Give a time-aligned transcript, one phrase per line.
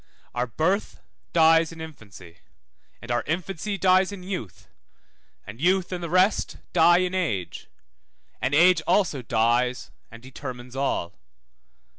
[0.33, 0.99] Our birth
[1.31, 2.39] dies in infancy,
[3.03, 4.67] and our infancy dies in youth,
[5.45, 7.67] and youth and the rest die in age,
[8.41, 11.13] and age also dies and determines all.